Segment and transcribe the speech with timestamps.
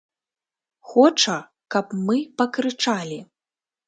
[0.93, 1.35] Хоча,
[1.75, 3.19] каб мы пакрычалі.